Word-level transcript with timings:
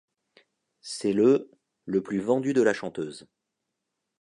C'est 0.81 1.13
le 1.13 1.51
le 1.85 2.01
plus 2.01 2.19
vendu 2.21 2.53
de 2.53 2.63
la 2.63 2.73
chanteuse. 2.73 3.27